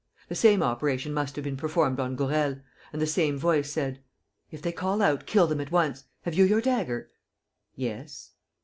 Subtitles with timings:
[0.29, 2.55] The same operation must have been performed on Gourel;
[2.91, 4.01] and the same voice said:
[4.49, 6.05] "If they call out, kill them at once.
[6.23, 7.11] Have you your dagger?"
[7.75, 8.31] "Yes."